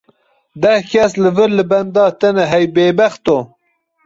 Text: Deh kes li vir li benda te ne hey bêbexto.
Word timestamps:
Deh 0.63 0.81
kes 0.91 1.11
li 1.23 1.31
vir 1.39 1.51
li 1.57 1.65
benda 1.71 2.05
te 2.19 2.29
ne 2.37 2.45
hey 2.53 2.65
bêbexto. 2.75 3.37